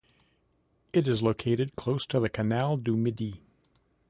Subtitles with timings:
[0.93, 3.43] It is located close to the Canal du Midi.